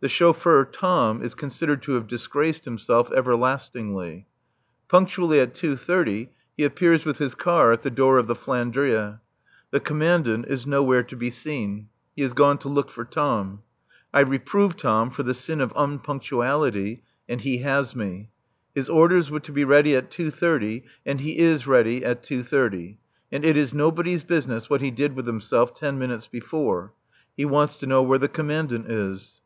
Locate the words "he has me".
17.40-18.30